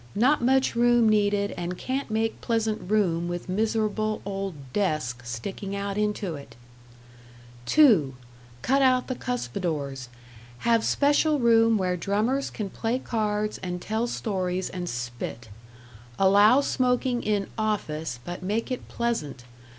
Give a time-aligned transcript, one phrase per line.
[0.15, 5.95] Not much room needed and can't make pleasant room with miserable old 'desk' sticking out
[5.95, 6.55] into it.
[7.67, 8.15] "(2)
[8.63, 10.09] Cut out the cuspidors.
[10.65, 15.49] Have special room where drummers can play cards and tell stories and spit.
[16.17, 19.43] Allow smoking in 'office,' but make it pleasant.